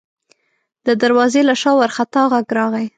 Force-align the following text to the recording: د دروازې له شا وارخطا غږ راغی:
د 0.85 0.87
دروازې 1.01 1.41
له 1.49 1.53
شا 1.61 1.71
وارخطا 1.75 2.23
غږ 2.31 2.47
راغی: 2.57 2.85